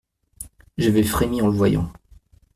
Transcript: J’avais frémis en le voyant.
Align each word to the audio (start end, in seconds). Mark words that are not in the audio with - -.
J’avais 0.79 1.03
frémis 1.03 1.43
en 1.43 1.47
le 1.49 1.55
voyant. 1.55 1.91